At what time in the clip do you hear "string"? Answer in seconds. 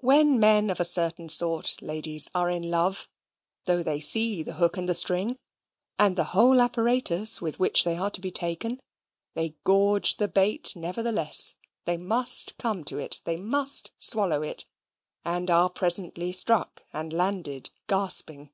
4.92-5.38